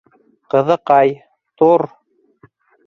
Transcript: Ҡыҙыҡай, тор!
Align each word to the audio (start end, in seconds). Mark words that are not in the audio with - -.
Ҡыҙыҡай, 0.53 1.13
тор! 1.63 1.87